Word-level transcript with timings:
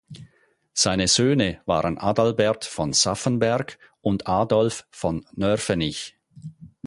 Seine 0.73 1.07
Söhne 1.07 1.61
waren 1.67 1.99
Adalbert 1.99 2.65
von 2.65 2.91
Saffenberg 2.91 3.77
und 4.01 4.25
Adolf 4.25 4.87
von 4.89 5.27
Nörvenich. 5.33 6.17